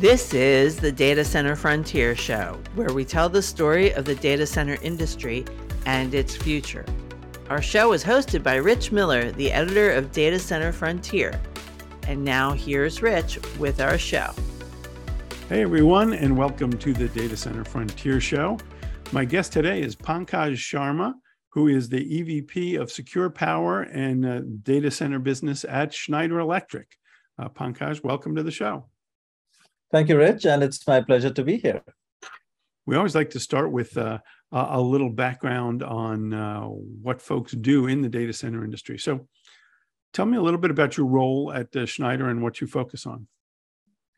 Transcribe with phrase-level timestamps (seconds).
[0.00, 4.46] This is the Data Center Frontier Show, where we tell the story of the data
[4.46, 5.46] center industry
[5.86, 6.84] and its future.
[7.48, 11.40] Our show is hosted by Rich Miller, the editor of Data Center Frontier.
[12.06, 14.34] And now here's Rich with our show.
[15.48, 18.58] Hey everyone, and welcome to the Data Center Frontier Show.
[19.12, 21.14] My guest today is Pankaj Sharma,
[21.48, 26.98] who is the EVP of Secure Power and uh, Data Center Business at Schneider Electric.
[27.38, 28.90] Uh, Pankaj, welcome to the show.
[29.92, 31.82] Thank you, Rich, and it's my pleasure to be here.
[32.86, 34.18] We always like to start with uh,
[34.52, 38.98] a little background on uh, what folks do in the data center industry.
[38.98, 39.28] So,
[40.12, 43.06] tell me a little bit about your role at uh, Schneider and what you focus
[43.06, 43.28] on.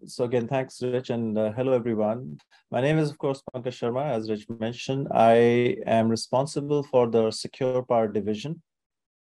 [0.06, 2.38] So again, thanks, Rich, and uh, hello, everyone.
[2.70, 4.12] My name is, of course, Pankaj Sharma.
[4.12, 8.62] As Rich mentioned, I am responsible for the Secure Power Division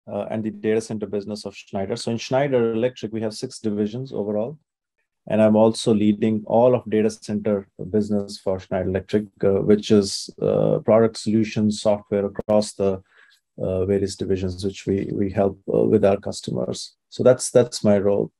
[0.07, 1.95] uh, and the data center business of Schneider.
[1.95, 4.59] So in Schneider Electric, we have six divisions overall
[5.29, 10.29] and I'm also leading all of data center business for Schneider Electric, uh, which is
[10.41, 13.01] uh, product solutions software across the
[13.61, 16.95] uh, various divisions which we we help uh, with our customers.
[17.09, 18.31] So that's that's my role.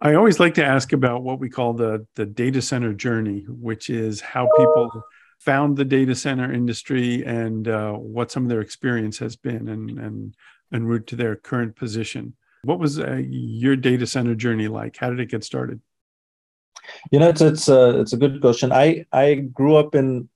[0.00, 3.90] I always like to ask about what we call the the data center journey, which
[3.90, 5.02] is how people
[5.38, 9.98] found the data center industry and uh, what some of their experience has been, and
[9.98, 10.34] and
[10.72, 12.34] en route to their current position.
[12.62, 14.96] What was uh, your data center journey like?
[14.96, 15.80] How did it get started?
[17.10, 18.72] You know, it's it's a it's a good question.
[18.72, 20.28] I I grew up in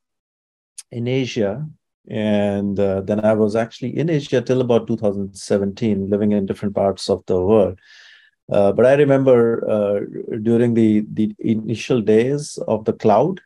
[0.91, 1.67] in Asia,
[2.09, 7.09] and uh, then I was actually in Asia till about 2017, living in different parts
[7.09, 7.79] of the world.
[8.51, 10.01] Uh, but I remember uh,
[10.43, 13.41] during the the initial days of the cloud,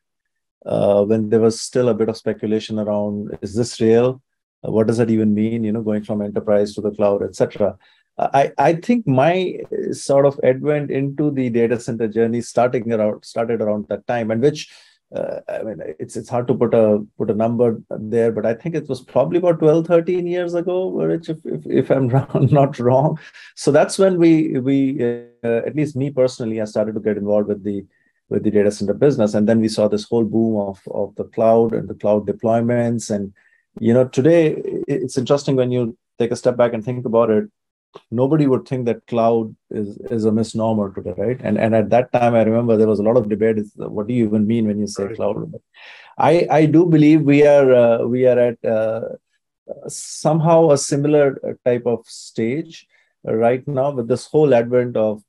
[0.65, 4.23] uh, when there was still a bit of speculation around is this real?
[4.67, 5.65] Uh, what does that even mean?
[5.65, 7.77] You know, going from enterprise to the cloud, etc.
[8.17, 9.59] I, I think my
[9.91, 14.41] sort of advent into the data center journey starting around started around that time and
[14.41, 14.73] which
[15.15, 18.55] uh, I mean it's it's hard to put a put a number there but I
[18.55, 22.07] think it was probably about 12 13 years ago if, if, if I'm
[22.53, 23.19] not wrong.
[23.57, 25.03] So that's when we we
[25.43, 27.85] uh, at least me personally I started to get involved with the
[28.29, 29.35] with the data center business.
[29.35, 33.11] And then we saw this whole boom of of the cloud and the cloud deployments.
[33.11, 33.33] And
[33.81, 34.55] you know today
[34.87, 37.51] it's interesting when you take a step back and think about it
[38.11, 41.41] nobody would think that cloud is, is a misnomer today, right?
[41.43, 43.59] And and at that time, I remember there was a lot of debate.
[43.59, 45.17] Is what do you even mean when you say right.
[45.17, 45.55] cloud?
[46.19, 49.03] I I do believe we are uh, we are at uh,
[49.89, 52.87] somehow a similar type of stage
[53.25, 55.23] right now with this whole advent of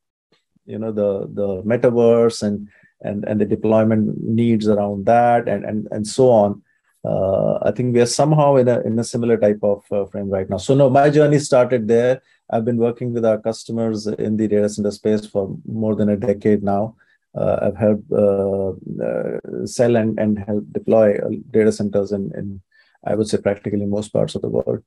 [0.66, 2.68] you know the the metaverse and
[3.02, 6.62] and and the deployment needs around that and and and so on.
[7.06, 10.30] Uh, I think we are somehow in a in a similar type of uh, frame
[10.30, 10.58] right now.
[10.58, 14.70] So no, my journey started there I've been working with our customers in the data
[14.70, 16.96] center space for more than a decade now.
[17.36, 18.70] Uh, I've helped uh,
[19.04, 22.62] uh, sell and, and help deploy uh, data centers in, in,
[23.04, 24.84] I would say, practically most parts of the world.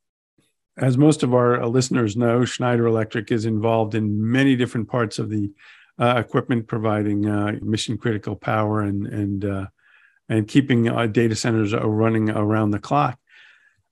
[0.77, 5.29] As most of our listeners know, Schneider Electric is involved in many different parts of
[5.29, 5.53] the
[6.01, 7.23] equipment providing
[7.69, 9.69] mission critical power and and
[10.29, 13.19] and keeping data centers running around the clock.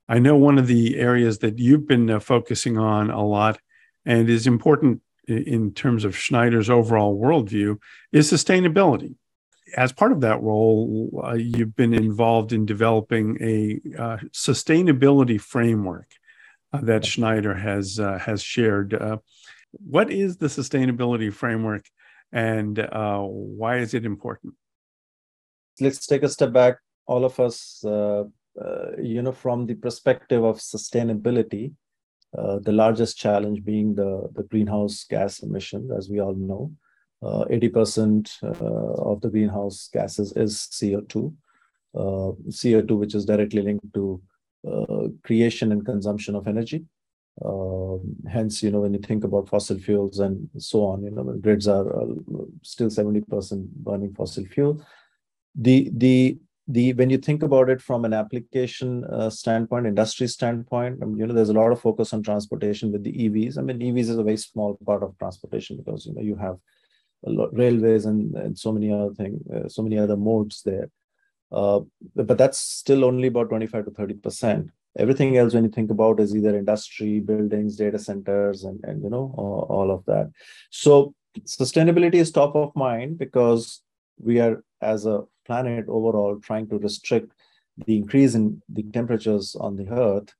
[0.08, 3.58] I know one of the areas that you've been uh, focusing on a lot
[4.04, 7.78] and is important in terms of Schneider's overall worldview
[8.12, 9.16] is sustainability.
[9.76, 16.06] As part of that role, uh, you've been involved in developing a uh, sustainability framework
[16.72, 18.94] uh, that Schneider has uh, has shared.
[18.94, 19.18] Uh,
[19.72, 21.86] what is the sustainability framework,
[22.32, 24.54] and why is it important?
[25.80, 26.76] Let's take a step back.
[27.06, 27.84] All of us
[28.60, 31.72] uh, you know, from the perspective of sustainability,
[32.36, 36.72] uh, the largest challenge being the, the greenhouse gas emissions, as we all know.
[37.22, 41.34] Uh, 80% uh, of the greenhouse gases is CO2.
[41.94, 44.22] Uh, CO2, which is directly linked to
[44.70, 46.84] uh, creation and consumption of energy.
[47.44, 51.24] Um, hence, you know, when you think about fossil fuels and so on, you know,
[51.40, 51.84] grids are
[52.62, 54.82] still 70% burning fossil fuel.
[55.58, 56.38] The the
[56.68, 61.18] the when you think about it from an application uh, standpoint industry standpoint I mean,
[61.18, 64.00] you know there's a lot of focus on transportation with the evs i mean evs
[64.00, 66.56] is a very small part of transportation because you know you have
[67.24, 70.90] lot, railways and, and so many other things uh, so many other modes there.
[71.52, 71.80] Uh,
[72.14, 74.70] but that's still only about 25 to 30 percent.
[74.98, 79.10] Everything else when you think about is either industry buildings data centers and, and you
[79.10, 80.30] know all, all of that.
[80.70, 81.14] So
[81.44, 83.82] sustainability is top of mind because
[84.18, 87.32] we are as a planet overall trying to restrict
[87.86, 90.32] the increase in the temperatures on the earth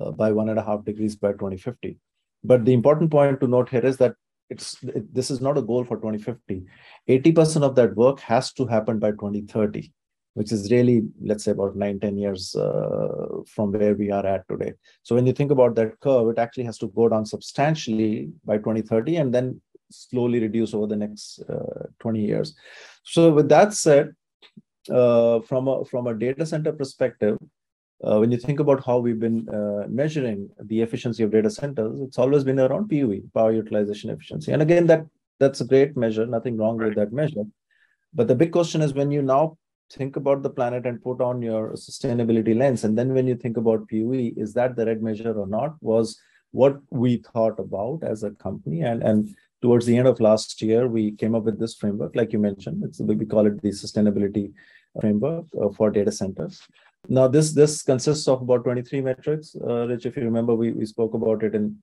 [0.00, 1.98] uh, by one and a half degrees by 2050
[2.42, 4.14] but the important point to note here is that
[4.48, 6.64] it's it, this is not a goal for 2050
[7.08, 9.92] 80% of that work has to happen by 2030
[10.34, 14.46] which is really let's say about 9 10 years uh, from where we are at
[14.48, 14.72] today.
[15.02, 18.58] So when you think about that curve it actually has to go down substantially by
[18.58, 19.60] 2030 and then
[19.90, 22.54] slowly reduce over the next uh, 20 years.
[23.02, 24.14] So with that said
[24.88, 27.38] uh, from a from a data center perspective
[28.02, 32.00] uh, when you think about how we've been uh, measuring the efficiency of data centers,
[32.00, 34.52] it's always been around PUE, power utilization efficiency.
[34.52, 35.04] And again, that
[35.38, 36.88] that's a great measure, nothing wrong right.
[36.88, 37.44] with that measure.
[38.14, 39.58] But the big question is when you now
[39.92, 43.56] think about the planet and put on your sustainability lens, and then when you think
[43.56, 45.74] about PUE, is that the right measure or not?
[45.82, 46.18] Was
[46.52, 48.80] what we thought about as a company.
[48.80, 52.32] And, and towards the end of last year, we came up with this framework, like
[52.32, 52.82] you mentioned.
[52.84, 54.52] It's we call it the sustainability
[55.00, 56.62] framework uh, for data centers.
[57.08, 59.56] Now, this this consists of about 23 metrics.
[59.56, 61.76] Uh, Rich, if you remember, we, we spoke about it in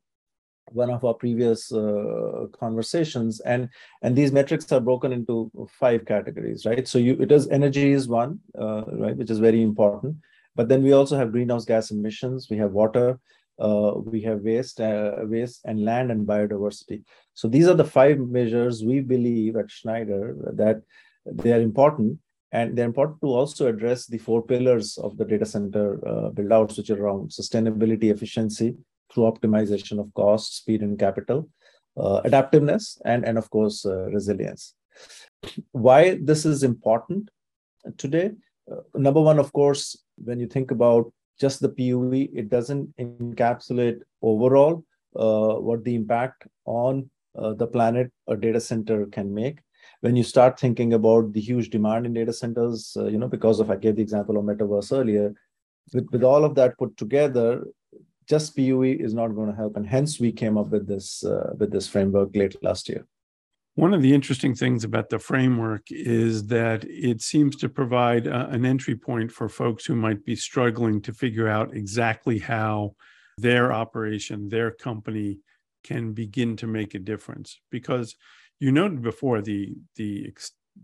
[0.72, 3.70] one of our previous uh, conversations and
[4.02, 8.08] and these metrics are broken into five categories right so you it is energy is
[8.08, 10.16] one uh, right which is very important
[10.56, 13.18] but then we also have greenhouse gas emissions we have water
[13.60, 18.20] uh, we have waste uh, waste and land and biodiversity so these are the five
[18.20, 20.82] measures we believe at schneider that
[21.26, 22.18] they are important
[22.52, 26.52] and they're important to also address the four pillars of the data center uh, build
[26.52, 28.76] outs which are around sustainability efficiency
[29.12, 31.50] through optimization of cost, speed, and capital,
[31.98, 34.76] uh, adaptiveness, and, and of course, uh, resilience.
[35.72, 37.30] Why this is important
[37.98, 38.32] today?
[38.72, 44.00] Uh, number one, of course, when you think about just the PUE, it doesn't encapsulate
[44.22, 44.84] overall
[45.16, 49.60] uh, what the impact on uh, the planet a data center can make
[50.02, 53.60] when you start thinking about the huge demand in data centers, uh, you know, because
[53.60, 55.34] of I gave the example of metaverse earlier,
[55.94, 57.66] with, with all of that put together,
[58.28, 61.54] just PUE is not going to help, and hence we came up with this uh,
[61.58, 63.06] with this framework late last year.
[63.78, 68.48] One of the interesting things about the framework is that it seems to provide a,
[68.48, 72.96] an entry point for folks who might be struggling to figure out exactly how
[73.38, 75.42] their operation, their company
[75.84, 77.60] can begin to make a difference.
[77.70, 78.16] Because
[78.60, 80.34] you noted before the the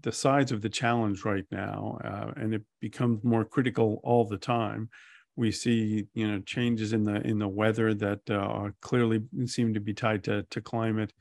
[0.01, 4.37] the size of the challenge right now, uh, and it becomes more critical all the
[4.37, 4.87] time
[5.35, 9.79] we see you know changes in the in the weather that uh, clearly seem to
[9.79, 11.11] be tied to to climate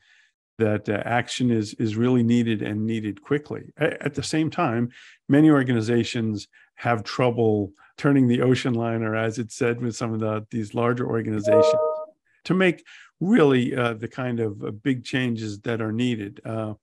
[0.57, 4.89] that uh, action is is really needed and needed quickly at, the same time
[5.27, 10.45] many organizations have trouble turning the ocean liner as it said with some of the
[10.51, 11.73] these larger organizations
[12.43, 12.85] to make
[13.19, 16.73] really uh, the kind of uh, big changes that are needed uh,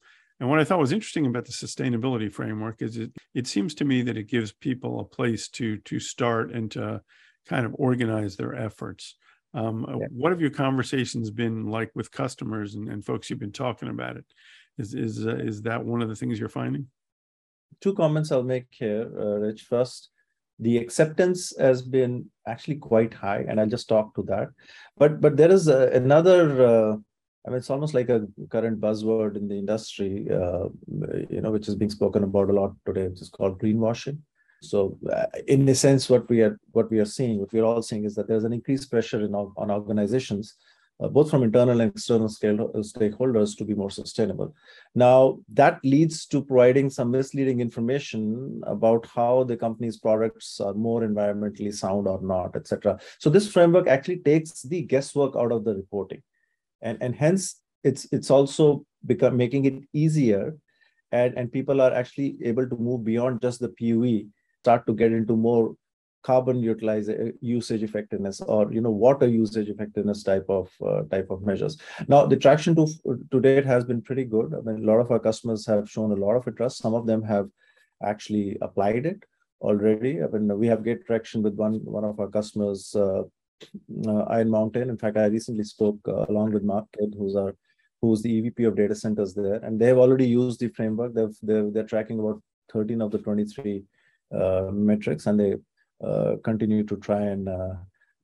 [0.41, 3.85] and what I thought was interesting about the sustainability framework is it it seems to
[3.85, 7.03] me that it gives people a place to to start and to
[7.47, 9.17] kind of organize their efforts.
[9.53, 10.07] Um, uh, yeah.
[10.11, 14.17] What have your conversations been like with customers and, and folks you've been talking about
[14.17, 14.25] it?
[14.79, 16.87] Is is uh, is that one of the things you're finding?
[17.81, 19.63] Two comments I'll make here, uh, Rich.
[19.63, 20.11] First,
[20.59, 24.49] the acceptance has been actually quite high, and I'll just talk to that.
[24.97, 26.97] But but there is a, another uh,
[27.47, 30.69] I mean, it's almost like a current buzzword in the industry, uh,
[31.31, 34.19] you know, which is being spoken about a lot today, which is called greenwashing.
[34.63, 37.65] So, uh, in a sense, what we are what we are seeing, what we are
[37.65, 40.55] all seeing, is that there's an increased pressure in, on organizations,
[41.01, 44.55] uh, both from internal and external scale, uh, stakeholders, to be more sustainable.
[44.95, 51.01] Now, that leads to providing some misleading information about how the company's products are more
[51.01, 53.01] environmentally sound or not, etc.
[53.19, 56.23] So, this framework actually takes the guesswork out of the reporting
[56.83, 60.57] and and hence it's it's also become making it easier
[61.13, 64.27] and and people are actually able to move beyond just the PUE
[64.63, 65.75] start to get into more
[66.23, 71.43] carbon utilization usage effectiveness or you know water usage effectiveness type of uh, type of
[71.43, 72.87] measures now the traction to
[73.31, 76.13] to date has been pretty good i mean a lot of our customers have shown
[76.13, 77.49] a lot of interest some of them have
[78.03, 79.25] actually applied it
[79.63, 83.23] already i mean we have great traction with one one of our customers uh,
[84.07, 84.89] uh, Iron Mountain.
[84.89, 87.55] In fact, I recently spoke uh, along with Mark Kidd, who's our
[88.01, 91.15] who's the EVP of data centers there, and they have already used the framework.
[91.15, 93.83] They've they're, they're tracking about 13 of the 23 uh,
[94.33, 95.55] metrics, and they
[96.05, 97.75] uh, continue to try and uh,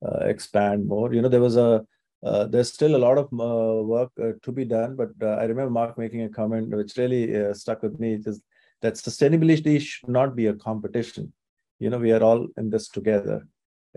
[0.05, 1.13] uh, expand more.
[1.13, 1.85] You know, there was a
[2.21, 6.29] there's still a lot of work to be done, but I remember Mark making a
[6.29, 8.19] comment which really stuck with me.
[8.25, 8.41] Is
[8.81, 11.33] that sustainability should not be a competition.
[11.79, 13.47] You know, we are all in this together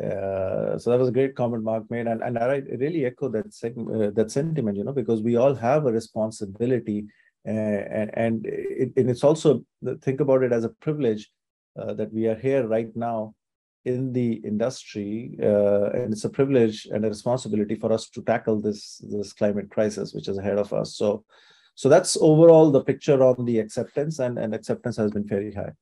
[0.02, 3.46] uh, so that was a great comment Mark made, and, and I really echo that
[3.46, 7.06] uh, that sentiment, you know, because we all have a responsibility,
[7.46, 9.62] uh, and and, it, and it's also
[10.00, 11.39] think about it as a privilege uh,
[11.94, 13.34] that we are here right now
[13.84, 18.60] in the industry, uh, and it's a privilege and a responsibility for us to tackle
[18.60, 20.96] this this climate crisis which is ahead of us.
[20.96, 21.25] So,
[21.80, 25.72] So that's overall the picture on the acceptance, and, and acceptance has been very high.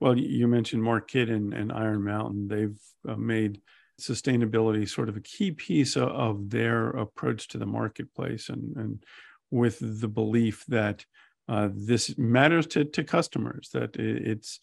[0.00, 2.48] Well, you mentioned Mark Kidd and, and Iron Mountain.
[2.48, 3.60] They've uh, made
[4.00, 9.04] sustainability sort of a key piece of, of their approach to the marketplace, and, and
[9.50, 11.04] with the belief that
[11.48, 14.60] uh, this matters to, to customers, that it's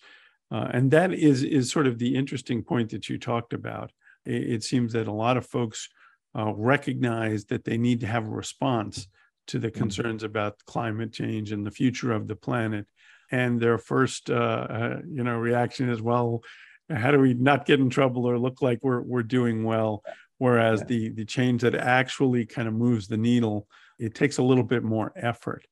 [0.52, 3.92] uh, and that is is sort of the interesting point that you talked about.
[4.26, 5.90] It, it seems that a lot of folks
[6.38, 9.08] uh, recognize that they need to have a response
[9.48, 9.80] to the mm-hmm.
[9.80, 12.86] concerns about climate change and the future of the planet,
[13.32, 16.42] and their first uh, uh, you know reaction is, well,
[16.90, 20.04] how do we not get in trouble or look like we're we're doing well?
[20.38, 23.68] Whereas the the change that actually kind of moves the needle,
[24.00, 25.66] it takes a little bit more effort.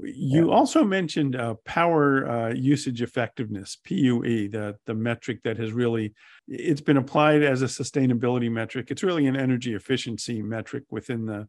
[0.00, 0.54] You yeah.
[0.54, 6.14] also mentioned uh, power uh, usage effectiveness (PUE), the the metric that has really
[6.46, 8.90] it's been applied as a sustainability metric.
[8.90, 11.48] It's really an energy efficiency metric within the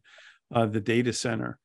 [0.52, 1.58] uh, the data center.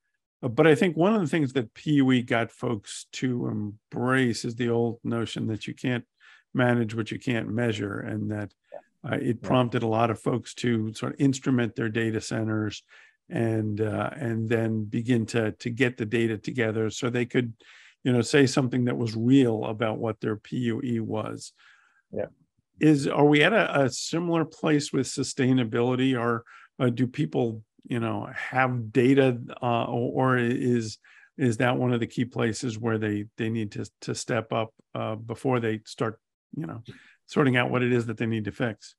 [0.43, 4.55] Uh, but I think one of the things that PUE got folks to embrace is
[4.55, 6.05] the old notion that you can't
[6.53, 8.53] manage what you can't measure, and that
[9.03, 12.83] uh, it prompted a lot of folks to sort of instrument their data centers
[13.29, 17.53] and uh, and then begin to to get the data together so they could
[18.03, 21.53] you know say something that was real about what their PUE was.
[22.11, 22.27] Yeah.
[22.79, 26.43] Is are we at a, a similar place with sustainability or
[26.79, 30.97] uh, do people you know have data uh, or, is
[31.37, 34.73] is that one of the key places where they they need to to step up
[34.93, 36.19] uh, before they start
[36.55, 36.81] you know
[37.25, 38.95] sorting out what it is that they need to fix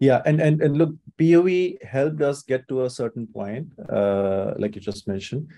[0.00, 4.74] yeah and and, and look PUE helped us get to a certain point uh, like
[4.74, 5.48] you just mentioned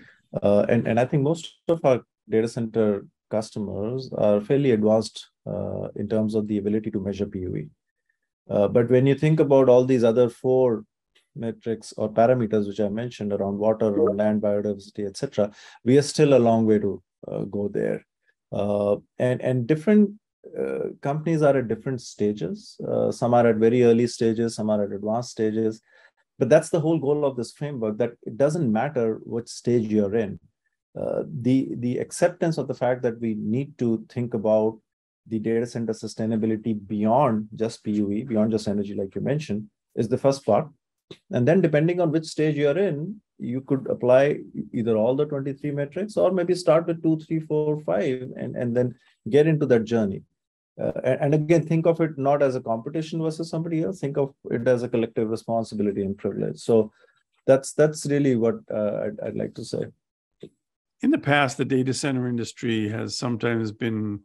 [0.41, 5.87] uh, and and i think most of our data center customers are fairly advanced uh,
[5.95, 7.69] in terms of the ability to measure PUE.
[8.49, 10.83] Uh, but when you think about all these other four
[11.35, 15.51] metrics or parameters which I mentioned around water, around land biodiversity, etc.,
[15.85, 18.05] we are still a long way to uh, go there.
[18.51, 20.11] Uh, and and different
[20.57, 22.79] uh, companies are at different stages.
[22.87, 25.81] Uh, some are at very early stages, some are at advanced stages.
[26.39, 30.15] But that's the whole goal of this framework that it doesn't matter which stage you're
[30.15, 30.39] in.
[30.99, 34.79] Uh, the, the acceptance of the fact that we need to think about
[35.27, 40.17] the data center sustainability beyond just PUE, beyond just energy, like you mentioned, is the
[40.17, 40.67] first part.
[41.29, 44.39] And then, depending on which stage you're in, you could apply
[44.71, 48.77] either all the 23 metrics or maybe start with two, three, four, five, and, and
[48.77, 48.95] then
[49.29, 50.21] get into that journey.
[50.79, 53.99] Uh, and, again, think of it not as a competition versus somebody else.
[53.99, 56.59] Think of it as a collective responsibility and privilege.
[56.59, 56.91] So
[57.45, 59.85] that's that's really what uh, I'd, I'd like to say.
[61.01, 64.21] In the past, the data center industry has sometimes been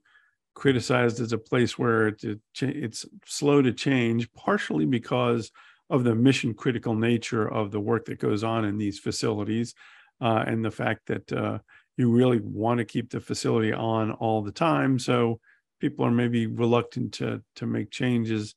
[0.54, 5.50] criticized as a place where it, it, it's slow to change, partially because
[5.88, 9.74] of the mission critical nature of the work that goes on in these facilities
[10.20, 11.58] uh, and the fact that uh,
[11.96, 14.98] you really want to keep the facility on all the time.
[14.98, 15.40] So
[15.80, 18.54] people are maybe reluctant to to make changes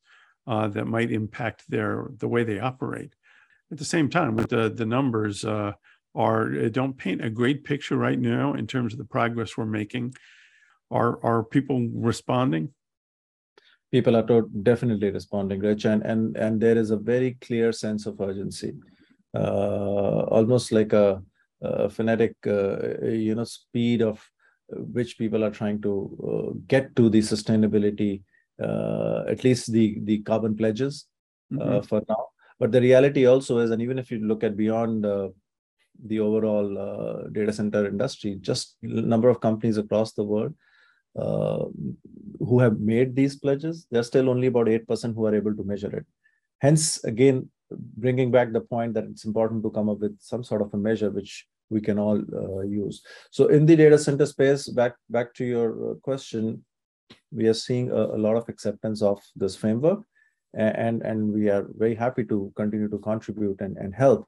[0.48, 3.14] uh, that might impact their the way they operate.
[3.72, 5.74] At the same time, with the the numbers uh,
[6.16, 9.66] are uh, don't paint a great picture right now in terms of the progress we're
[9.66, 10.16] making.
[10.92, 12.74] Are are people responding?
[13.92, 18.06] People are to- definitely responding, Rich, and and and there is a very clear sense
[18.06, 18.76] of urgency,
[19.34, 21.22] uh, almost like a,
[21.62, 24.24] a phonetic, uh, you know, speed of
[24.70, 25.94] which people are trying to
[26.30, 28.22] uh, get to the sustainability,
[28.62, 31.08] uh, at least the the carbon pledges
[31.54, 31.82] uh, mm-hmm.
[31.82, 32.28] for now.
[32.60, 35.06] But the reality also is, and even if you look at beyond
[36.06, 40.54] the overall uh, data center industry, just number of companies across the world
[41.20, 41.66] uh,
[42.40, 45.96] who have made these pledges, there's still only about 8% who are able to measure
[45.96, 46.06] it.
[46.62, 50.62] Hence, again, bringing back the point that it's important to come up with some sort
[50.62, 53.04] of a measure which we can all uh, use.
[53.32, 56.66] So in the data center space, back back to your uh, question,
[57.32, 60.00] we are seeing a, a lot of acceptance of this framework,
[60.56, 64.28] and and we are very happy to continue to contribute and, and help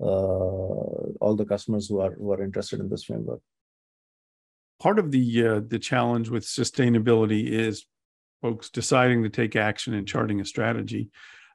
[0.00, 3.40] uh, all the customers who are who are interested in this framework.
[4.80, 7.86] Part of the uh, the challenge with sustainability is
[8.42, 11.10] folks deciding to take action and charting a strategy.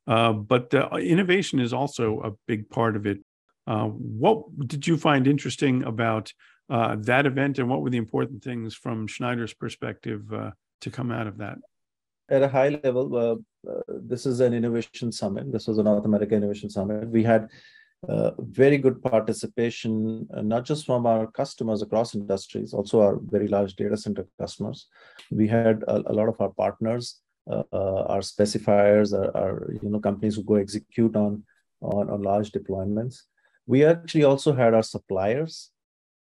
[0.07, 3.19] Uh, but innovation is also a big part of it.
[3.67, 6.33] Uh, what did you find interesting about
[6.69, 10.51] uh, that event, and what were the important things from Schneider's perspective uh,
[10.81, 11.57] to come out of that?
[12.29, 15.51] At a high level, uh, uh, this is an innovation summit.
[15.51, 17.09] This was a North America Innovation Summit.
[17.09, 17.49] We had
[18.39, 23.97] very good participation, not just from our customers across industries, also our very large data
[23.97, 24.87] center customers.
[25.29, 30.35] We had a, a lot of our partners, our specifiers, our, our, you know companies
[30.35, 31.43] who go execute on
[31.81, 33.23] on, on large deployments
[33.65, 35.71] we actually also had our suppliers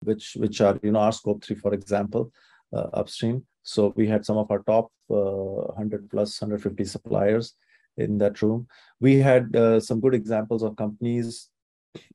[0.03, 2.31] which which are you know our scope three, for example,
[2.73, 3.43] uh, upstream.
[3.63, 7.53] So we had some of our top uh, 100 plus 150 suppliers
[7.97, 8.67] in that room.
[8.99, 11.49] We had uh, some good examples of companies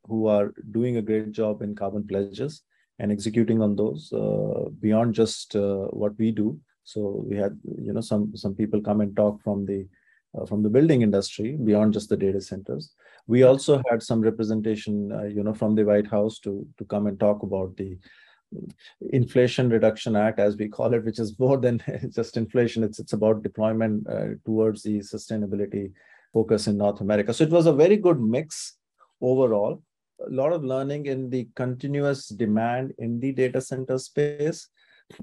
[0.07, 2.63] who are doing a great job in carbon pledges
[2.99, 6.59] and executing on those uh, beyond just uh, what we do.
[6.85, 9.87] So we had you know some some people come and talk from the
[10.37, 12.93] uh, from the building industry beyond just the data centers.
[13.27, 17.07] We also had some representation, uh, you know, from the White House to to come
[17.07, 17.99] and talk about the
[19.11, 21.83] Inflation Reduction Act, as we call it, which is more than
[22.15, 22.85] just inflation.
[22.85, 25.93] It's it's about deployment uh, towards the sustainability
[26.33, 27.35] focus in North America.
[27.35, 28.77] So it was a very good mix
[29.21, 29.83] overall.
[30.27, 34.69] A lot of learning in the continuous demand in the data center space,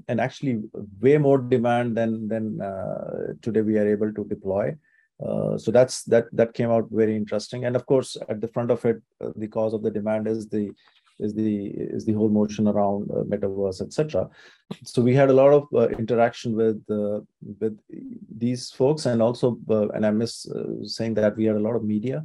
[0.08, 0.62] and actually
[1.00, 4.74] way more demand than than uh, today we are able to deploy.
[5.24, 8.68] Uh, so that's that that came out very interesting and of course at the front
[8.68, 10.68] of it uh, the cause of the demand is the
[11.20, 14.28] is the is the whole motion around uh, metaverse etc
[14.82, 17.20] so we had a lot of uh, interaction with uh,
[17.60, 17.78] with
[18.36, 19.56] these folks and also
[19.94, 20.48] and i miss
[20.82, 22.24] saying that we had a lot of media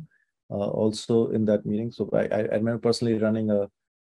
[0.50, 1.92] also in that meeting.
[1.92, 3.68] So i i remember personally running a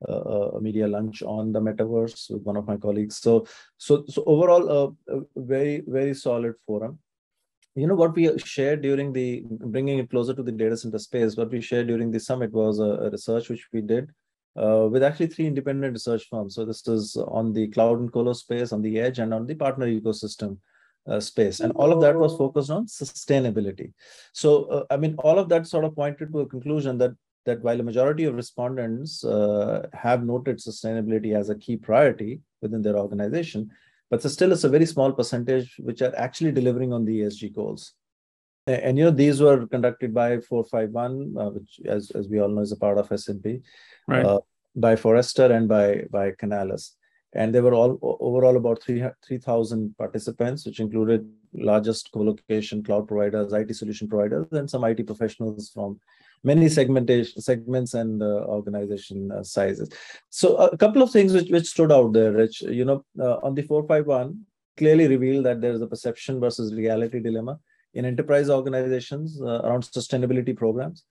[0.06, 3.18] a media lunch on the metaverse with one of my colleagues.
[3.18, 3.46] So
[3.78, 7.00] so so overall a very very solid forum.
[7.76, 11.38] You know what we shared during the bringing it closer to the data center space
[11.38, 14.10] what we shared during the summit was a, a research which we did
[14.56, 16.56] uh, with actually three independent research firms.
[16.56, 19.56] So this is on the cloud and colo space on the edge and on the
[19.56, 20.58] partner ecosystem
[21.08, 23.92] uh, space and all of that was focused on sustainability
[24.32, 27.12] so uh, i mean all of that sort of pointed to a conclusion that
[27.46, 32.82] that while a majority of respondents uh, have noted sustainability as a key priority within
[32.82, 33.70] their organization
[34.14, 37.94] but still it's a very small percentage which are actually delivering on the ESG goals.
[38.68, 42.62] And, you know these were conducted by 451, uh, which as, as we all know
[42.62, 43.62] is a part of S&P,
[44.08, 44.24] right.
[44.24, 44.40] uh,
[44.76, 46.92] by Forrester and by by Canalys.
[47.36, 53.54] And there were all overall about 3 3,000 participants, which included largest co-location cloud providers,
[53.54, 56.00] IT solution providers, and some IT professionals from
[56.44, 59.90] many segmentation segments and uh, organization uh, sizes.
[60.30, 62.62] So a couple of things which, which stood out there, Rich.
[62.62, 64.40] You know, uh, on the 451,
[64.78, 67.60] clearly revealed that there is a perception versus reality dilemma
[67.94, 71.04] in enterprise organizations uh, around sustainability programs.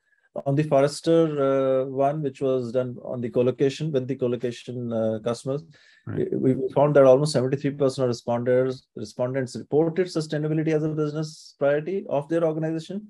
[0.46, 5.18] On the Forrester uh, one, which was done on the colocation with the colocation uh,
[5.22, 5.62] customers,
[6.06, 6.32] right.
[6.32, 12.06] we, we found that almost 73% of responders respondents reported sustainability as a business priority
[12.08, 13.08] of their organization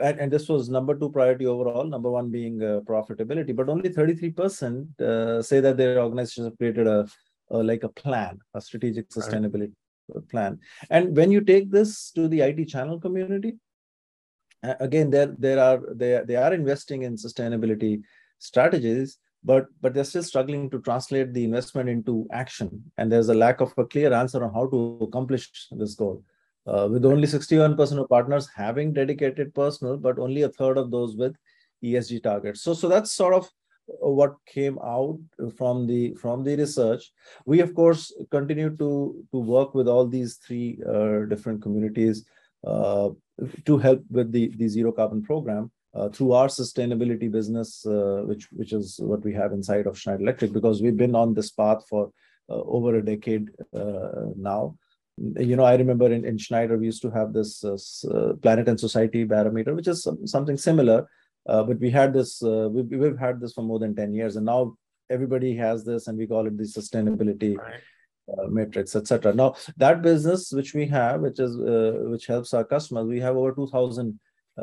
[0.00, 3.90] and, and, this was number two priority overall, number one being uh, profitability, but only
[3.90, 7.06] 33% uh, say that their organizations have created a,
[7.50, 9.72] a, like a plan, a strategic sustainability
[10.14, 10.28] right.
[10.28, 10.58] plan.
[10.90, 13.56] And when you take this to the IT channel community,
[14.62, 18.02] again, there there are they they are investing in sustainability
[18.38, 23.34] strategies, but but they're still struggling to translate the investment into action, and there's a
[23.34, 26.22] lack of a clear answer on how to accomplish this goal
[26.66, 31.16] uh, with only 61% of partners having dedicated personnel, but only a third of those
[31.16, 31.36] with
[31.82, 32.62] ESG targets.
[32.62, 33.48] So, so that's sort of
[33.86, 35.18] what came out
[35.56, 37.10] from the from the research.
[37.44, 42.24] We of course continue to to work with all these three uh, different communities
[42.64, 45.70] to help with the the zero carbon program.
[45.92, 50.22] Uh, through our sustainability business, uh, which which is what we have inside of Schneider
[50.22, 52.12] Electric, because we've been on this path for
[52.48, 53.48] over a decade
[54.36, 54.74] now
[55.18, 57.76] you know, I remember in, in Schneider, we used to have this uh,
[58.10, 61.08] uh, planet and society barometer, which is some, something similar.
[61.46, 64.36] Uh, but we had this, uh, we, we've had this for more than 10 years.
[64.36, 64.76] And now
[65.10, 67.80] everybody has this, and we call it the sustainability right.
[68.38, 69.32] Uh, matrix, etc.
[69.34, 73.36] Now, that business which we have, which is uh, which helps our customers, we have
[73.36, 74.18] over 2,000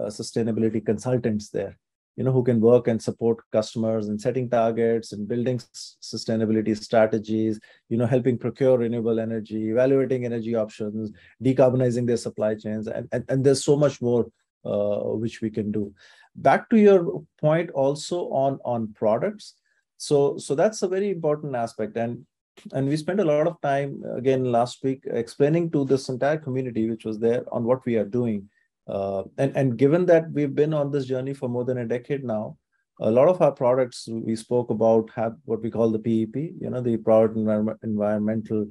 [0.10, 1.76] sustainability consultants there
[2.18, 5.60] you know who can work and support customers in setting targets and building
[6.04, 11.12] sustainability strategies you know helping procure renewable energy evaluating energy options
[11.44, 14.28] decarbonizing their supply chains and, and, and there's so much more
[14.66, 15.94] uh, which we can do.
[16.36, 19.54] Back to your point also on on products.
[19.98, 21.96] So so that's a very important aspect.
[21.96, 22.26] And
[22.74, 26.90] and we spent a lot of time again last week explaining to this entire community
[26.90, 28.48] which was there on what we are doing
[28.88, 32.24] uh, and, and given that we've been on this journey for more than a decade
[32.24, 32.58] now,
[33.02, 36.70] a lot of our products we spoke about have what we call the PEP, you
[36.70, 38.66] know, the product environment, environmental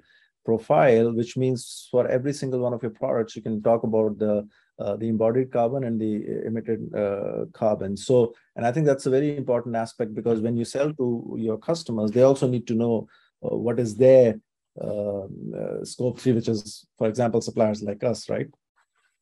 [0.45, 4.49] profile, which means for every single one of your products, you can talk about the
[4.79, 7.97] uh, the embodied carbon and the emitted uh, carbon.
[7.97, 11.57] So, and I think that's a very important aspect because when you sell to your
[11.57, 13.09] customers, they also need to know
[13.49, 14.35] what is their
[14.81, 18.49] um, uh, scope three, which is, for example, suppliers like us, right?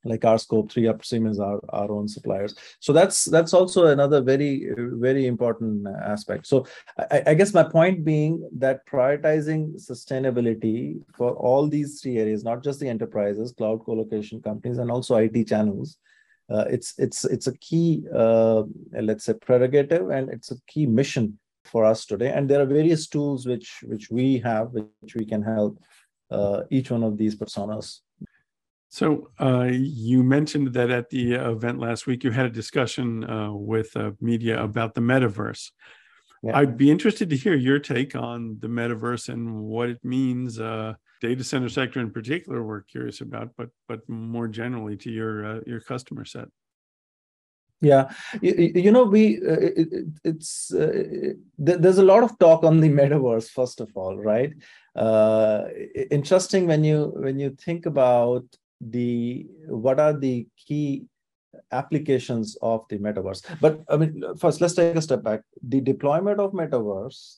[0.05, 4.21] like our scope three upstream is our, our own suppliers so that's that's also another
[4.21, 6.67] very very important aspect so
[6.99, 12.63] I, I, guess my point being that prioritizing sustainability for all these three areas not
[12.63, 15.99] just the enterprises cloud colocation companies and also it channels
[16.51, 18.63] uh, it's it's it's a key uh,
[19.01, 23.07] let's say prerogative and it's a key mission for us today and there are various
[23.07, 25.79] tools which which we have which we can help
[26.31, 28.01] uh, each one of these personas
[28.95, 33.53] so uh, you mentioned that at the event last week, you had a discussion uh,
[33.53, 35.73] with uh, media about the metaverse.
[36.45, 36.57] Yeah.
[36.57, 40.61] I'd be interested to hear your take on the metaverse and what it means.
[40.61, 45.45] Uh, data center sector in particular, we're curious about, but but more generally to your
[45.45, 46.47] uh, your customer set.
[47.85, 49.89] Yeah, you, you know, we uh, it,
[50.25, 50.73] it's
[51.59, 53.49] there's a lot of talk on the metaverse.
[53.49, 54.53] First of all, right?
[56.11, 58.45] interesting when you when you think about
[58.81, 61.07] the what are the key
[61.73, 66.41] applications of the metaverse but i mean first let's take a step back the deployment
[66.41, 67.37] of metaverse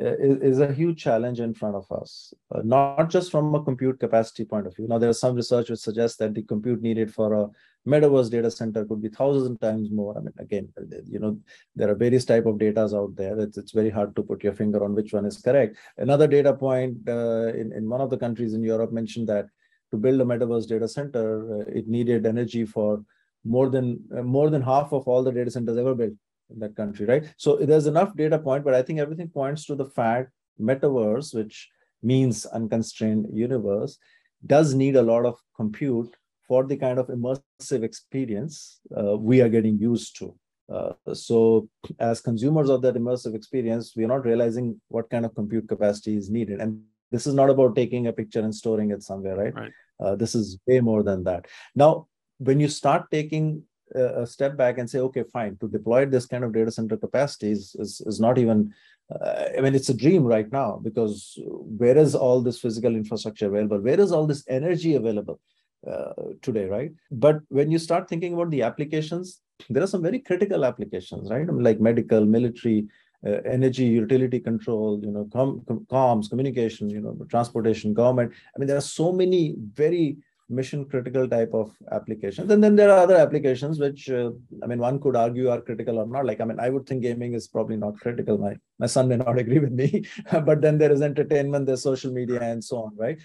[0.00, 3.62] uh, is, is a huge challenge in front of us uh, not just from a
[3.62, 7.12] compute capacity point of view now there's some research which suggests that the compute needed
[7.12, 7.48] for a
[7.86, 10.16] metaverse data center could be thousands times more.
[10.16, 10.68] I mean again
[11.06, 11.38] you know
[11.74, 13.38] there are various type of data out there.
[13.38, 15.76] It's, it's very hard to put your finger on which one is correct.
[15.96, 19.46] Another data point uh, in, in one of the countries in europe mentioned that
[19.90, 23.02] to build a metaverse data center, uh, it needed energy for
[23.44, 26.12] more than uh, more than half of all the data centers ever built
[26.50, 27.24] in that country, right?
[27.36, 31.68] So there's enough data point, but I think everything points to the fact metaverse, which
[32.02, 33.98] means unconstrained universe,
[34.46, 36.14] does need a lot of compute
[36.50, 40.34] for the kind of immersive experience uh, we are getting used to.
[40.76, 41.68] Uh, so
[42.00, 46.16] as consumers of that immersive experience, we are not realizing what kind of compute capacity
[46.16, 46.60] is needed.
[46.60, 46.82] And
[47.12, 49.54] this is not about taking a picture and storing it somewhere, right?
[49.54, 49.72] right.
[50.00, 51.46] Uh, this is way more than that.
[51.76, 52.08] Now,
[52.38, 53.62] when you start taking
[53.94, 57.52] a step back and say, okay, fine, to deploy this kind of data center capacity
[57.52, 58.74] is, is, is not even,
[59.14, 61.38] uh, I mean, it's a dream right now because
[61.82, 63.80] where is all this physical infrastructure available?
[63.80, 65.40] Where is all this energy available
[65.86, 66.12] uh,
[66.42, 66.92] today, right?
[67.10, 71.46] But when you start thinking about the applications, there are some very critical applications, right?
[71.46, 72.86] Like medical, military,
[73.26, 78.32] uh, energy utility control you know com, com, comms communication you know transportation government.
[78.54, 80.16] I mean there are so many very
[80.48, 82.50] mission critical type of applications.
[82.50, 84.30] And then there are other applications which uh,
[84.62, 86.24] i mean one could argue are critical or not.
[86.24, 88.38] Like i mean i would think gaming is probably not critical.
[88.38, 90.04] My my son may not agree with me.
[90.32, 93.18] But then there is entertainment there's social media and so on right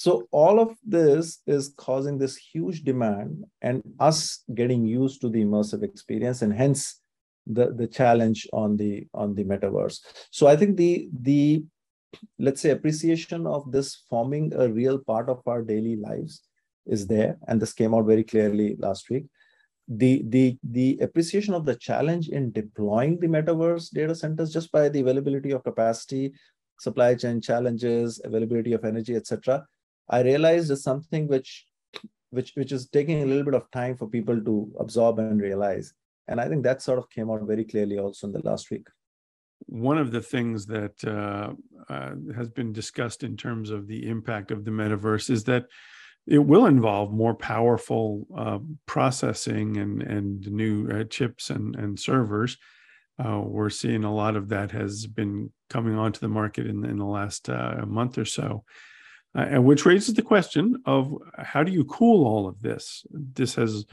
[0.00, 5.42] so all of this is causing this huge demand and us getting used to the
[5.44, 7.00] immersive experience and hence
[7.46, 9.98] the the challenge on the on the metaverse.
[10.30, 10.92] So i think the
[11.28, 11.64] the
[12.38, 16.40] let's say appreciation of this forming a real part of our daily lives
[16.86, 17.36] is there.
[17.46, 19.26] And this came out very clearly last week.
[19.86, 24.88] The the the appreciation of the challenge in deploying the metaverse data centers just by
[24.88, 26.32] the availability of capacity
[26.86, 29.62] supply chain challenges availability of energy etc
[30.10, 31.66] i realized is something which
[32.30, 35.94] which which is taking a little bit of time for people to absorb and realize
[36.30, 38.86] and I think that sort of came out very clearly also in the last week.
[39.66, 41.52] One of the things that uh,
[41.92, 45.66] uh, has been discussed in terms of the impact of the metaverse is that
[46.26, 52.56] it will involve more powerful uh, processing and, and new uh, chips and, and servers.
[53.18, 56.96] Uh, we're seeing a lot of that has been coming onto the market in, in
[56.96, 58.64] the last uh, month or so.
[59.34, 63.04] And which raises the question of how do you cool all of this?
[63.10, 63.84] This has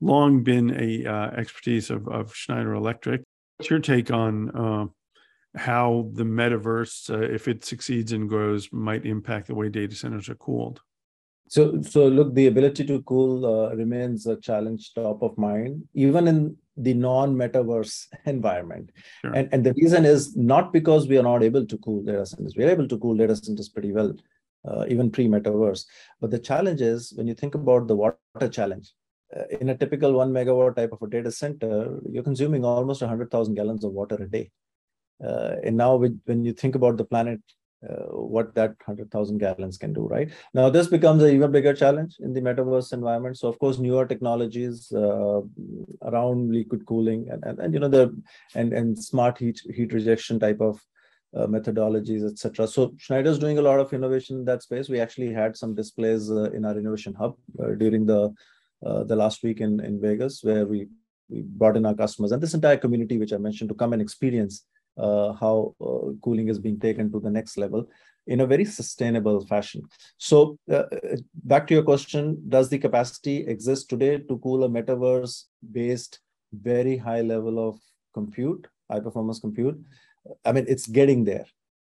[0.00, 3.22] long been a uh, expertise of, of Schneider Electric.
[3.58, 4.86] What's your take on uh,
[5.58, 10.28] how the metaverse, uh, if it succeeds and grows, might impact the way data centers
[10.28, 10.80] are cooled?
[11.48, 16.26] So, so look, the ability to cool uh, remains a challenge top of mind, even
[16.26, 18.90] in the non-metaverse environment.
[19.22, 19.32] Sure.
[19.32, 22.56] And, and the reason is not because we are not able to cool data centers.
[22.56, 24.14] We are able to cool data centers pretty well,
[24.66, 25.84] uh, even pre-metaverse.
[26.20, 28.92] But the challenge is when you think about the water challenge,
[29.36, 33.54] uh, in a typical one megawatt type of a data center, you're consuming almost 100,000
[33.54, 34.50] gallons of water a day.
[35.24, 37.40] Uh, and now, with, when you think about the planet,
[37.88, 40.30] uh, what that 100,000 gallons can do, right?
[40.54, 43.38] Now, this becomes an even bigger challenge in the metaverse environment.
[43.38, 45.40] So, of course, newer technologies uh,
[46.02, 48.16] around liquid cooling and, and, and, you know the
[48.54, 50.80] and and smart heat heat rejection type of
[51.36, 52.66] uh, methodologies, etc.
[52.66, 54.88] So Schneider's doing a lot of innovation in that space.
[54.88, 58.34] We actually had some displays uh, in our innovation hub uh, during the
[58.84, 60.86] uh, the last week in, in Vegas, where we,
[61.30, 64.02] we brought in our customers and this entire community, which I mentioned, to come and
[64.02, 64.66] experience
[64.98, 67.88] uh, how uh, cooling is being taken to the next level
[68.26, 69.82] in a very sustainable fashion.
[70.18, 70.58] So,
[71.44, 76.20] back to your question Does the capacity exist today to cool a metaverse based,
[76.52, 77.78] very high level of
[78.12, 79.80] compute, high performance compute?
[80.44, 81.46] I mean, it's getting there.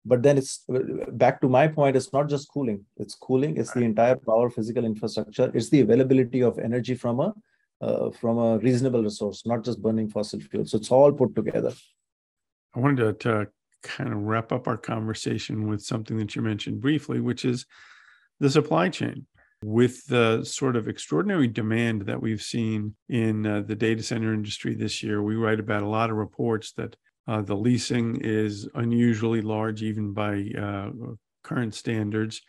[0.04, 0.64] But then it's
[1.12, 4.84] back to my point it's not just cooling, it's cooling, it's the entire power physical
[4.84, 7.34] infrastructure, it's the availability of energy from a
[7.80, 10.70] uh, from a reasonable resource, not just burning fossil fuels.
[10.70, 11.72] So it's all put together.
[12.74, 13.48] I wanted to, to
[13.82, 17.66] kind of wrap up our conversation with something that you mentioned briefly, which is
[18.40, 19.26] the supply chain.
[19.64, 24.74] With the sort of extraordinary demand that we've seen in uh, the data center industry
[24.74, 26.94] this year, we write about a lot of reports that
[27.28, 30.90] uh, the leasing is unusually large, even by uh,
[31.44, 32.40] current standards.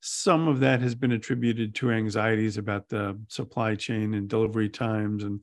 [0.00, 5.22] Some of that has been attributed to anxieties about the supply chain and delivery times,
[5.22, 5.40] and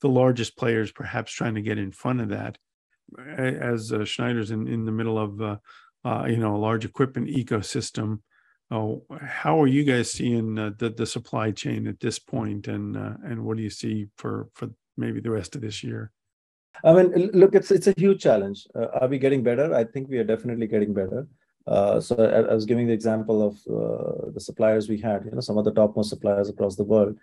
[0.00, 2.58] the largest players perhaps trying to get in front of that
[3.36, 5.56] as uh, Schneider's in, in the middle of uh,
[6.04, 8.20] uh, you know a large equipment ecosystem.
[8.72, 12.96] Oh, how are you guys seeing uh, the the supply chain at this point, and
[12.96, 16.12] uh, and what do you see for for maybe the rest of this year?
[16.84, 18.66] I mean, look, it's it's a huge challenge.
[18.74, 19.74] Uh, are we getting better?
[19.74, 21.26] I think we are definitely getting better.
[22.00, 23.54] so I, I, was giving the example of
[24.34, 25.24] the suppliers we had.
[25.24, 27.16] You know, some of the topmost suppliers across the world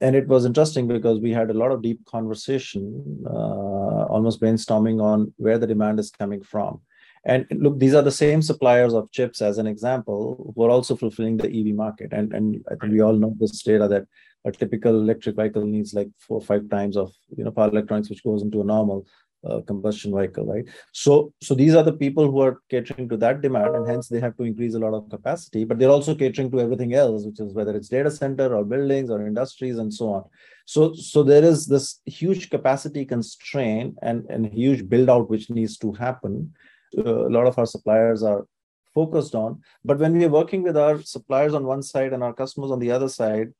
[0.00, 5.02] and it was interesting because we had a lot of deep conversation, uh, almost brainstorming
[5.02, 6.80] on where the demand is coming from.
[7.24, 10.94] And look, these are the same suppliers of chips, as an example, who are also
[10.94, 12.12] fulfilling the EV market.
[12.12, 14.06] And, and I think we all know this data that
[14.44, 18.10] a typical electric vehicle needs like four or five times of you know power electronics,
[18.10, 19.06] which goes into a normal
[19.48, 20.64] uh, combustion vehicle, right?
[20.92, 24.20] So, so these are the people who are catering to that demand, and hence they
[24.20, 25.64] have to increase a lot of capacity.
[25.64, 29.10] But they're also catering to everything else, which is whether it's data center or buildings
[29.10, 30.24] or industries and so on.
[30.66, 35.76] So, so there is this huge capacity constraint and and huge build out which needs
[35.78, 36.52] to happen.
[36.96, 38.46] Uh, a lot of our suppliers are
[38.94, 39.60] focused on.
[39.84, 42.78] But when we are working with our suppliers on one side and our customers on
[42.78, 43.52] the other side,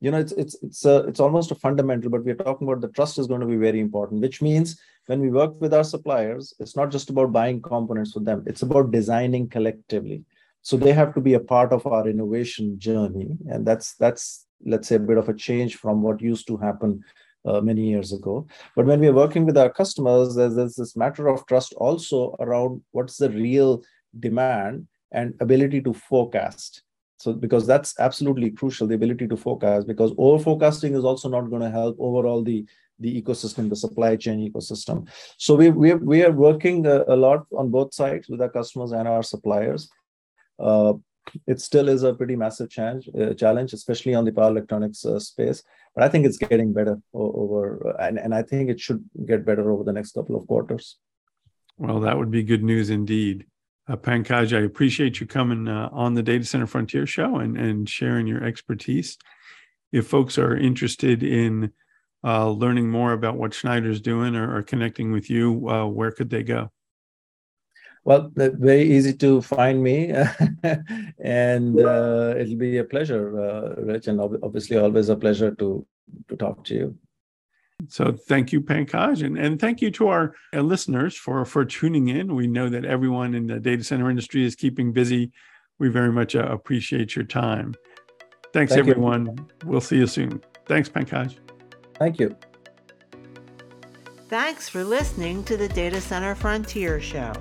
[0.00, 2.88] you know it's it's it's a, it's almost a fundamental but we're talking about the
[2.88, 6.54] trust is going to be very important which means when we work with our suppliers
[6.60, 10.24] it's not just about buying components for them it's about designing collectively.
[10.64, 14.86] So they have to be a part of our innovation journey and that's that's let's
[14.86, 17.02] say a bit of a change from what used to happen
[17.44, 18.46] uh, many years ago.
[18.76, 22.82] But when we're working with our customers there's, there's this matter of trust also around
[22.92, 23.82] what's the real
[24.20, 26.82] demand and ability to forecast
[27.22, 31.50] so because that's absolutely crucial, the ability to forecast, because over forecasting is also not
[31.50, 32.66] going to help overall the
[32.98, 35.08] the ecosystem, the supply chain ecosystem.
[35.36, 38.90] So we we we are working a, a lot on both sides with our customers
[38.90, 39.88] and our suppliers.
[40.58, 40.94] Uh,
[41.46, 45.20] it still is a pretty massive challenge, uh, challenge, especially on the power electronics uh,
[45.20, 45.62] space.
[45.94, 49.70] But I think it's getting better over, and, and I think it should get better
[49.70, 50.98] over the next couple of quarters.
[51.78, 53.46] Well, that would be good news indeed.
[53.88, 57.88] Uh, Pankaj, I appreciate you coming uh, on the Data Center Frontier show and, and
[57.88, 59.18] sharing your expertise.
[59.90, 61.72] If folks are interested in
[62.24, 66.30] uh, learning more about what Schneider's doing or, or connecting with you, uh, where could
[66.30, 66.70] they go?
[68.04, 70.12] Well, very easy to find me,
[71.18, 75.86] and uh, it'll be a pleasure, uh, Rich, and obviously always a pleasure to
[76.28, 76.98] to talk to you.
[77.88, 82.08] So thank you, Pankaj, and, and thank you to our uh, listeners for, for tuning
[82.08, 82.34] in.
[82.34, 85.32] We know that everyone in the data center industry is keeping busy.
[85.78, 87.74] We very much uh, appreciate your time.
[88.52, 89.26] Thanks, thank everyone.
[89.26, 89.48] You.
[89.64, 90.42] We'll see you soon.
[90.66, 91.38] Thanks, Pankaj.
[91.94, 92.36] Thank you.
[94.28, 97.32] Thanks for listening to the Data Center Frontier Show.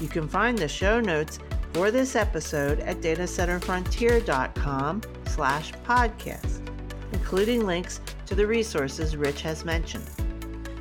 [0.00, 1.40] You can find the show notes
[1.72, 6.70] for this episode at datacenterfrontier.com slash podcast,
[7.12, 10.04] including links to the resources Rich has mentioned.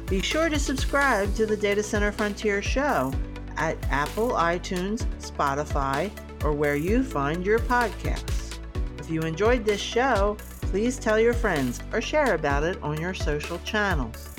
[0.08, 3.14] Be sure to subscribe to the Data Center Frontier show
[3.56, 6.12] at Apple, iTunes, Spotify,
[6.44, 8.60] or where you find your podcasts.
[9.00, 13.14] If you enjoyed this show, please tell your friends or share about it on your
[13.14, 14.30] social channels.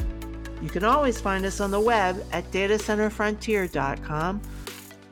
[0.61, 4.41] You can always find us on the web at datacenterfrontier.com.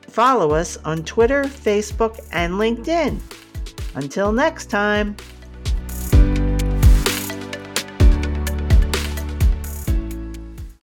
[0.01, 3.19] Follow us on Twitter, Facebook, and LinkedIn.
[3.95, 5.15] Until next time.